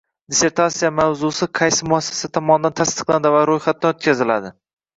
Dissertatsiya 0.33 0.89
mavzui 0.99 1.49
qaysi 1.59 1.89
muassasa 1.93 2.31
tomonidan 2.39 2.77
tasdiqlanadi 2.81 3.35
va 3.39 3.45
ro‘yxatdan 3.53 3.97
o‘tkaziladi? 3.97 4.55